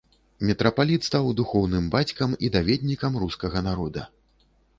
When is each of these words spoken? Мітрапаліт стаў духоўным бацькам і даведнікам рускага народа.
Мітрапаліт 0.51 1.05
стаў 1.09 1.29
духоўным 1.39 1.89
бацькам 1.97 2.33
і 2.49 2.51
даведнікам 2.57 3.19
рускага 3.27 3.59
народа. 3.71 4.09